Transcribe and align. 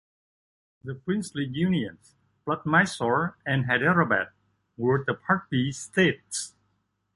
The 0.83 0.95
princely 0.95 1.43
unions, 1.43 2.15
plus 2.43 2.65
Mysore 2.65 3.37
and 3.45 3.67
Hyderabad, 3.67 4.29
were 4.75 5.03
the 5.05 5.13
Part 5.13 5.47
B 5.51 5.71
states. 5.71 6.55